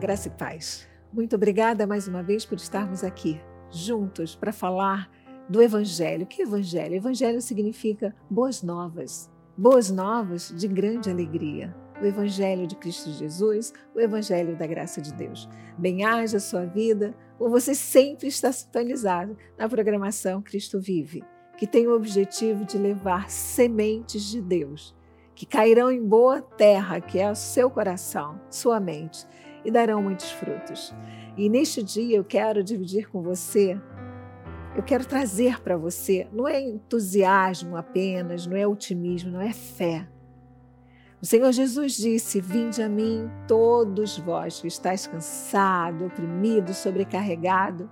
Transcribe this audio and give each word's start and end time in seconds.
graça 0.00 0.28
e 0.28 0.30
paz. 0.30 0.88
Muito 1.12 1.36
obrigada 1.36 1.86
mais 1.86 2.08
uma 2.08 2.22
vez 2.22 2.46
por 2.46 2.56
estarmos 2.56 3.04
aqui 3.04 3.38
juntos 3.70 4.34
para 4.34 4.50
falar 4.50 5.10
do 5.46 5.62
Evangelho. 5.62 6.26
Que 6.26 6.42
Evangelho? 6.42 6.94
Evangelho 6.94 7.40
significa 7.42 8.16
boas 8.30 8.62
novas, 8.62 9.30
boas 9.56 9.90
novas 9.90 10.54
de 10.56 10.66
grande 10.66 11.10
alegria. 11.10 11.76
O 12.00 12.06
Evangelho 12.06 12.66
de 12.66 12.76
Cristo 12.76 13.10
Jesus, 13.10 13.74
o 13.94 14.00
Evangelho 14.00 14.56
da 14.56 14.66
graça 14.66 15.02
de 15.02 15.12
Deus. 15.12 15.46
Bem-haja 15.76 16.38
a 16.38 16.40
sua 16.40 16.64
vida, 16.64 17.14
ou 17.38 17.50
você 17.50 17.74
sempre 17.74 18.28
está 18.28 18.50
sintonizado 18.50 19.36
na 19.58 19.68
programação 19.68 20.40
Cristo 20.40 20.80
Vive, 20.80 21.22
que 21.58 21.66
tem 21.66 21.86
o 21.86 21.94
objetivo 21.94 22.64
de 22.64 22.78
levar 22.78 23.28
sementes 23.28 24.22
de 24.22 24.40
Deus, 24.40 24.96
que 25.34 25.44
cairão 25.44 25.90
em 25.90 26.02
boa 26.02 26.40
terra, 26.40 27.02
que 27.02 27.18
é 27.18 27.30
o 27.30 27.36
seu 27.36 27.68
coração, 27.68 28.40
sua 28.48 28.80
mente, 28.80 29.26
e 29.64 29.70
darão 29.70 30.02
muitos 30.02 30.30
frutos. 30.30 30.94
E 31.36 31.48
neste 31.48 31.82
dia 31.82 32.16
eu 32.16 32.24
quero 32.24 32.62
dividir 32.62 33.08
com 33.08 33.22
você, 33.22 33.80
eu 34.76 34.82
quero 34.82 35.04
trazer 35.04 35.60
para 35.60 35.76
você, 35.76 36.28
não 36.32 36.46
é 36.46 36.60
entusiasmo 36.60 37.76
apenas, 37.76 38.46
não 38.46 38.56
é 38.56 38.66
otimismo, 38.66 39.32
não 39.32 39.40
é 39.40 39.52
fé. 39.52 40.06
O 41.22 41.26
Senhor 41.26 41.52
Jesus 41.52 41.96
disse: 41.96 42.40
Vinde 42.40 42.82
a 42.82 42.88
mim, 42.88 43.30
todos 43.46 44.16
vós 44.16 44.60
que 44.60 44.68
estáis 44.68 45.06
cansado, 45.06 46.06
oprimido, 46.06 46.72
sobrecarregado. 46.72 47.90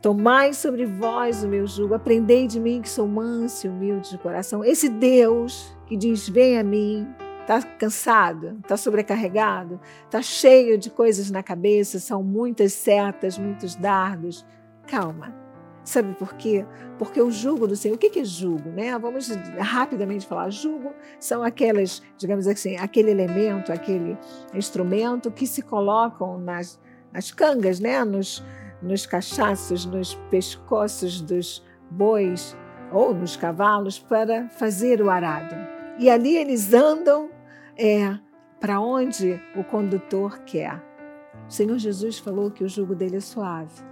Tomai 0.00 0.54
sobre 0.54 0.86
vós 0.86 1.44
o 1.44 1.48
meu 1.48 1.66
jugo, 1.66 1.94
aprendei 1.94 2.46
de 2.46 2.58
mim 2.58 2.80
que 2.80 2.88
sou 2.88 3.06
manso 3.06 3.66
e 3.66 3.70
humilde 3.70 4.10
de 4.10 4.18
coração. 4.18 4.64
Esse 4.64 4.88
Deus 4.88 5.76
que 5.86 5.96
diz: 5.96 6.26
Vem 6.26 6.58
a 6.58 6.64
mim, 6.64 7.06
Está 7.42 7.60
cansado? 7.60 8.58
Está 8.62 8.76
sobrecarregado? 8.76 9.80
Está 10.04 10.22
cheio 10.22 10.78
de 10.78 10.88
coisas 10.88 11.30
na 11.30 11.42
cabeça? 11.42 11.98
São 11.98 12.22
muitas 12.22 12.72
setas, 12.72 13.36
muitos 13.36 13.74
dardos? 13.74 14.46
Calma. 14.86 15.34
Sabe 15.84 16.14
por 16.14 16.34
quê? 16.34 16.64
Porque 16.96 17.20
o 17.20 17.32
jugo 17.32 17.66
do 17.66 17.74
Senhor, 17.74 17.96
o 17.96 17.98
que 17.98 18.20
é 18.20 18.24
jugo? 18.24 18.70
Né? 18.70 18.96
Vamos 18.96 19.28
rapidamente 19.58 20.24
falar. 20.24 20.50
Jugo 20.50 20.94
são 21.18 21.42
aquelas, 21.42 22.00
digamos 22.16 22.46
assim, 22.46 22.76
aquele 22.76 23.10
elemento, 23.10 23.72
aquele 23.72 24.16
instrumento 24.54 25.28
que 25.28 25.44
se 25.44 25.62
colocam 25.62 26.38
nas, 26.38 26.80
nas 27.12 27.32
cangas, 27.32 27.80
né? 27.80 28.04
nos, 28.04 28.44
nos 28.80 29.04
cachaços, 29.04 29.84
nos 29.84 30.14
pescoços 30.30 31.20
dos 31.20 31.64
bois 31.90 32.56
ou 32.92 33.12
nos 33.12 33.36
cavalos 33.36 33.98
para 33.98 34.48
fazer 34.50 35.02
o 35.02 35.10
arado. 35.10 35.81
E 35.98 36.08
ali 36.08 36.36
eles 36.36 36.72
andam 36.72 37.30
é, 37.76 38.18
para 38.60 38.80
onde 38.80 39.40
o 39.56 39.64
condutor 39.64 40.38
quer. 40.40 40.82
O 41.48 41.52
Senhor 41.52 41.78
Jesus 41.78 42.18
falou 42.18 42.50
que 42.50 42.64
o 42.64 42.68
jugo 42.68 42.94
dele 42.94 43.16
é 43.16 43.20
suave, 43.20 43.82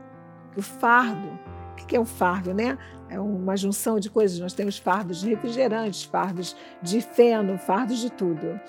que 0.52 0.58
o 0.58 0.62
fardo, 0.62 1.28
o 1.72 1.74
que 1.86 1.96
é 1.96 2.00
um 2.00 2.06
fardo, 2.06 2.54
né? 2.54 2.78
É 3.08 3.18
uma 3.18 3.56
junção 3.56 3.98
de 3.98 4.08
coisas. 4.08 4.38
Nós 4.38 4.52
temos 4.52 4.78
fardos 4.78 5.20
de 5.20 5.30
refrigerantes, 5.30 6.04
fardos 6.04 6.56
de 6.80 7.00
feno, 7.00 7.58
fardos 7.58 7.98
de 7.98 8.10
tudo. 8.10 8.60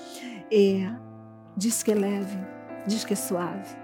É, 0.52 0.92
diz 1.56 1.84
que 1.84 1.92
é 1.92 1.96
leve, 1.96 2.38
diz 2.88 3.06
que 3.06 3.14
é 3.14 3.16
suave. 3.16 3.76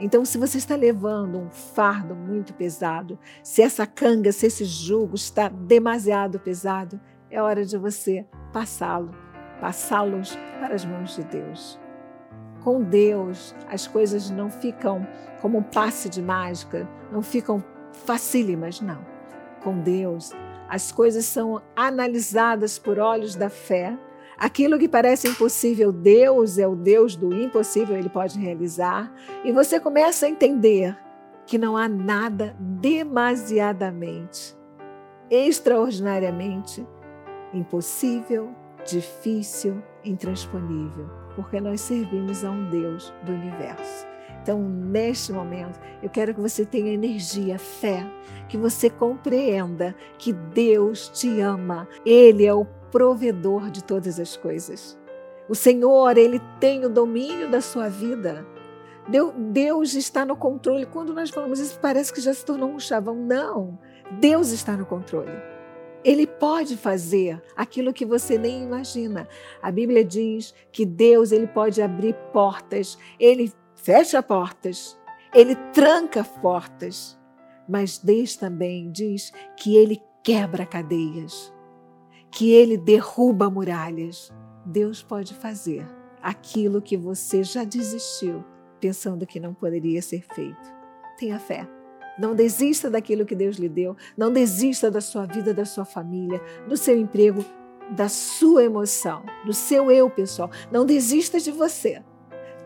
Então, 0.00 0.24
se 0.24 0.36
você 0.36 0.58
está 0.58 0.74
levando 0.74 1.38
um 1.38 1.48
fardo 1.50 2.14
muito 2.16 2.52
pesado, 2.54 3.18
se 3.42 3.62
essa 3.62 3.86
canga, 3.86 4.32
se 4.32 4.46
esse 4.46 4.64
jugo 4.64 5.14
está 5.14 5.48
demasiado 5.48 6.40
pesado, 6.40 7.00
é 7.30 7.40
hora 7.40 7.64
de 7.64 7.78
você 7.78 8.26
passá-lo, 8.52 9.10
passá-los 9.60 10.36
para 10.60 10.74
as 10.74 10.84
mãos 10.84 11.16
de 11.16 11.24
Deus. 11.24 11.80
Com 12.62 12.82
Deus, 12.82 13.54
as 13.68 13.86
coisas 13.88 14.30
não 14.30 14.50
ficam 14.50 15.06
como 15.40 15.58
um 15.58 15.62
passe 15.62 16.08
de 16.08 16.22
mágica, 16.22 16.88
não 17.10 17.22
ficam 17.22 17.64
facílimas, 18.04 18.80
não. 18.80 19.04
Com 19.62 19.80
Deus, 19.80 20.32
as 20.68 20.92
coisas 20.92 21.24
são 21.24 21.60
analisadas 21.74 22.78
por 22.78 22.98
olhos 22.98 23.34
da 23.34 23.50
fé. 23.50 23.98
Aquilo 24.38 24.78
que 24.78 24.88
parece 24.88 25.28
impossível, 25.28 25.92
Deus 25.92 26.56
é 26.58 26.66
o 26.66 26.76
Deus 26.76 27.16
do 27.16 27.34
impossível, 27.34 27.96
ele 27.96 28.08
pode 28.08 28.38
realizar. 28.38 29.12
E 29.44 29.52
você 29.52 29.78
começa 29.80 30.26
a 30.26 30.28
entender 30.28 30.96
que 31.46 31.58
não 31.58 31.76
há 31.76 31.88
nada 31.88 32.56
demasiadamente, 32.58 34.56
extraordinariamente 35.28 36.86
impossível, 37.52 38.50
difícil, 38.84 39.82
intransponível, 40.04 41.08
porque 41.34 41.60
nós 41.60 41.80
servimos 41.80 42.44
a 42.44 42.50
um 42.50 42.68
Deus 42.68 43.12
do 43.24 43.32
universo. 43.32 44.06
Então, 44.42 44.60
neste 44.60 45.32
momento, 45.32 45.78
eu 46.02 46.10
quero 46.10 46.34
que 46.34 46.40
você 46.40 46.64
tenha 46.64 46.92
energia, 46.92 47.58
fé, 47.58 48.04
que 48.48 48.56
você 48.56 48.90
compreenda 48.90 49.94
que 50.18 50.32
Deus 50.32 51.08
te 51.08 51.40
ama. 51.40 51.86
Ele 52.04 52.44
é 52.44 52.52
o 52.52 52.64
provedor 52.90 53.70
de 53.70 53.84
todas 53.84 54.18
as 54.18 54.36
coisas. 54.36 54.98
O 55.48 55.54
Senhor, 55.54 56.16
ele 56.16 56.40
tem 56.58 56.84
o 56.84 56.88
domínio 56.88 57.48
da 57.48 57.60
sua 57.60 57.88
vida. 57.88 58.44
Deus 59.52 59.94
está 59.94 60.24
no 60.24 60.36
controle. 60.36 60.86
Quando 60.86 61.14
nós 61.14 61.30
falamos 61.30 61.60
isso, 61.60 61.78
parece 61.78 62.12
que 62.12 62.20
já 62.20 62.34
se 62.34 62.44
tornou 62.44 62.70
um 62.70 62.80
chavão. 62.80 63.14
Não. 63.14 63.78
Deus 64.20 64.50
está 64.50 64.76
no 64.76 64.86
controle. 64.86 65.32
Ele 66.04 66.26
pode 66.26 66.76
fazer 66.76 67.40
aquilo 67.56 67.92
que 67.92 68.04
você 68.04 68.36
nem 68.36 68.62
imagina. 68.62 69.28
A 69.62 69.70
Bíblia 69.70 70.04
diz 70.04 70.52
que 70.72 70.84
Deus 70.84 71.30
ele 71.30 71.46
pode 71.46 71.80
abrir 71.80 72.14
portas, 72.32 72.98
ele 73.20 73.52
fecha 73.76 74.22
portas, 74.22 74.98
ele 75.32 75.54
tranca 75.72 76.24
portas, 76.24 77.18
mas 77.68 77.98
Deus 77.98 78.36
também 78.36 78.90
diz 78.90 79.32
que 79.56 79.76
ele 79.76 80.02
quebra 80.24 80.66
cadeias, 80.66 81.52
que 82.30 82.50
ele 82.50 82.76
derruba 82.76 83.48
muralhas. 83.48 84.32
Deus 84.66 85.02
pode 85.02 85.34
fazer 85.34 85.86
aquilo 86.20 86.82
que 86.82 86.96
você 86.96 87.42
já 87.42 87.64
desistiu, 87.64 88.44
pensando 88.80 89.26
que 89.26 89.40
não 89.40 89.54
poderia 89.54 90.02
ser 90.02 90.24
feito. 90.34 90.72
Tenha 91.16 91.38
fé. 91.38 91.81
Não 92.18 92.34
desista 92.34 92.90
daquilo 92.90 93.24
que 93.24 93.34
Deus 93.34 93.56
lhe 93.56 93.68
deu. 93.68 93.96
Não 94.16 94.32
desista 94.32 94.90
da 94.90 95.00
sua 95.00 95.26
vida, 95.26 95.54
da 95.54 95.64
sua 95.64 95.84
família, 95.84 96.40
do 96.68 96.76
seu 96.76 96.98
emprego, 96.98 97.44
da 97.90 98.08
sua 98.08 98.64
emoção, 98.64 99.22
do 99.44 99.52
seu 99.52 99.90
eu 99.90 100.10
pessoal. 100.10 100.50
Não 100.70 100.84
desista 100.84 101.40
de 101.40 101.50
você. 101.50 102.02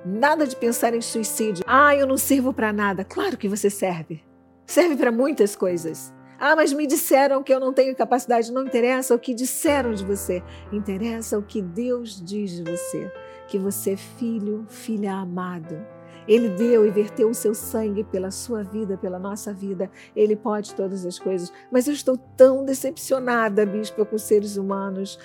Nada 0.05 0.47
de 0.47 0.57
pensar 0.57 0.95
em 0.95 1.01
suicídio. 1.01 1.65
Ah, 1.67 1.95
eu 1.95 2.07
não 2.07 2.17
sirvo 2.17 2.53
para 2.53 2.73
nada. 2.73 3.05
Claro 3.05 3.37
que 3.37 3.49
você 3.49 3.71
serve. 3.71 4.23
Serve 4.67 4.97
para 4.97 5.13
muitas 5.13 5.55
coisas. 5.55 6.13
Ah, 6.39 6.55
mas 6.55 6.73
me 6.73 6.87
disseram 6.87 7.43
que 7.43 7.53
eu 7.53 7.61
não 7.61 7.73
tenho 7.73 7.95
capacidade. 7.97 8.53
Não 8.53 8.65
interessa 8.65 9.15
o 9.15 9.19
que 9.19 9.35
disseram 9.35 9.95
de 9.95 10.05
você. 10.05 10.43
Interessa 10.73 11.39
o 11.39 11.43
que 11.43 11.63
Deus 11.63 12.21
diz 12.23 12.51
de 12.53 12.63
você. 12.63 13.11
Que 13.49 13.59
você 13.59 13.93
é 13.93 13.97
filho, 13.97 14.67
filha 14.69 15.15
amado 15.15 15.96
ele 16.29 16.49
deu 16.51 16.87
e 16.87 16.91
verteu 16.91 17.31
o 17.31 17.35
seu 17.35 17.55
sangue 17.55 18.05
pela 18.05 18.31
sua 18.31 18.63
vida, 18.63 18.97
pela 18.99 19.19
nossa 19.19 19.53
vida. 19.53 19.91
Ele 20.15 20.35
pode 20.35 20.75
todas 20.75 21.07
as 21.07 21.19
coisas. 21.19 21.53
Mas 21.71 21.87
eu 21.87 21.95
estou 21.95 22.17
tão 22.17 22.65
decepcionada, 22.65 23.65
bispo, 23.65 24.05
com 24.05 24.17
os 24.17 24.23
seres 24.23 24.57
humanos. 24.57 25.19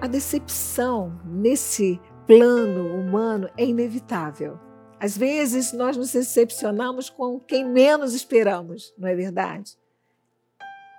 A 0.00 0.06
decepção 0.06 1.20
nesse 1.24 2.00
plano 2.26 2.98
humano 2.98 3.48
é 3.56 3.64
inevitável. 3.64 4.58
Às 4.98 5.16
vezes 5.16 5.72
nós 5.72 5.96
nos 5.96 6.12
decepcionamos 6.12 7.10
com 7.10 7.38
quem 7.38 7.64
menos 7.64 8.14
esperamos, 8.14 8.94
não 8.96 9.08
é 9.08 9.14
verdade? 9.14 9.76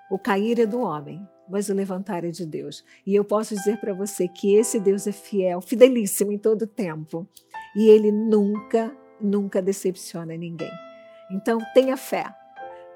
O 0.09 0.19
cair 0.19 0.59
é 0.59 0.65
do 0.65 0.79
homem, 0.79 1.27
mas 1.49 1.67
o 1.69 1.73
levantar 1.73 2.23
é 2.23 2.29
de 2.29 2.45
Deus. 2.45 2.83
E 3.05 3.15
eu 3.15 3.25
posso 3.25 3.55
dizer 3.55 3.79
para 3.79 3.93
você 3.93 4.27
que 4.27 4.55
esse 4.55 4.79
Deus 4.79 5.07
é 5.07 5.11
fiel, 5.11 5.61
fidelíssimo 5.61 6.31
em 6.31 6.37
todo 6.37 6.67
tempo. 6.67 7.27
E 7.75 7.89
ele 7.89 8.11
nunca 8.11 8.95
nunca 9.19 9.61
decepciona 9.61 10.35
ninguém. 10.37 10.71
Então, 11.31 11.57
tenha 11.73 11.97
fé. 11.97 12.25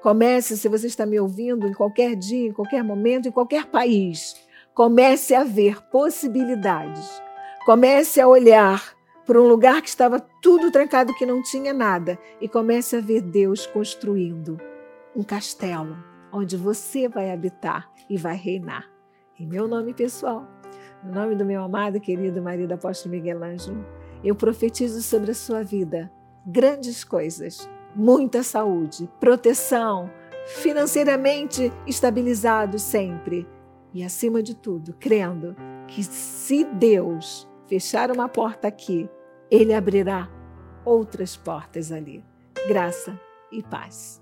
Comece, 0.00 0.56
se 0.56 0.68
você 0.68 0.86
está 0.86 1.06
me 1.06 1.20
ouvindo, 1.20 1.66
em 1.68 1.72
qualquer 1.72 2.16
dia, 2.16 2.48
em 2.48 2.52
qualquer 2.52 2.82
momento, 2.82 3.28
em 3.28 3.32
qualquer 3.32 3.66
país, 3.66 4.34
comece 4.74 5.34
a 5.34 5.44
ver 5.44 5.80
possibilidades. 5.88 7.22
Comece 7.64 8.20
a 8.20 8.26
olhar 8.26 8.96
para 9.24 9.40
um 9.40 9.46
lugar 9.46 9.80
que 9.80 9.88
estava 9.88 10.18
tudo 10.42 10.70
trancado, 10.72 11.14
que 11.14 11.24
não 11.24 11.42
tinha 11.42 11.72
nada, 11.72 12.18
e 12.40 12.48
comece 12.48 12.96
a 12.96 13.00
ver 13.00 13.20
Deus 13.20 13.66
construindo 13.66 14.58
um 15.14 15.22
castelo 15.22 15.96
onde 16.32 16.56
você 16.56 17.08
vai 17.08 17.30
habitar 17.30 17.90
e 18.08 18.16
vai 18.16 18.34
reinar. 18.34 18.90
Em 19.38 19.46
meu 19.46 19.68
nome 19.68 19.92
pessoal, 19.92 20.46
no 21.04 21.12
nome 21.12 21.34
do 21.34 21.44
meu 21.44 21.62
amado 21.62 21.98
e 21.98 22.00
querido 22.00 22.42
marido 22.42 22.72
apóstolo 22.72 23.14
Miguel 23.14 23.42
Ângelo, 23.44 23.84
eu 24.24 24.34
profetizo 24.34 25.02
sobre 25.02 25.32
a 25.32 25.34
sua 25.34 25.62
vida 25.62 26.10
grandes 26.46 27.04
coisas, 27.04 27.68
muita 27.94 28.42
saúde, 28.42 29.08
proteção, 29.20 30.10
financeiramente 30.46 31.72
estabilizado 31.86 32.78
sempre. 32.78 33.46
E 33.94 34.02
acima 34.02 34.42
de 34.42 34.54
tudo, 34.54 34.94
crendo 34.98 35.54
que 35.86 36.02
se 36.02 36.64
Deus 36.64 37.48
fechar 37.66 38.10
uma 38.10 38.28
porta 38.28 38.68
aqui, 38.68 39.08
Ele 39.50 39.74
abrirá 39.74 40.28
outras 40.84 41.36
portas 41.36 41.92
ali. 41.92 42.24
Graça 42.66 43.18
e 43.50 43.62
paz. 43.62 44.21